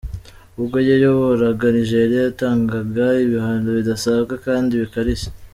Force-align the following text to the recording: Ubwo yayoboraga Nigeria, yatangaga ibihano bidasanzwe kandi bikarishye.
Ubwo 0.59 0.77
yayoboraga 0.89 1.65
Nigeria, 1.77 2.19
yatangaga 2.27 3.05
ibihano 3.25 3.69
bidasanzwe 3.77 4.33
kandi 4.45 4.71
bikarishye. 4.83 5.29